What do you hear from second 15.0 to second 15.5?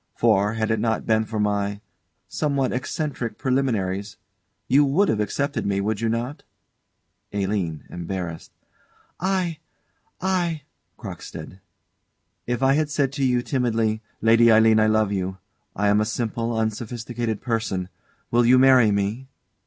you: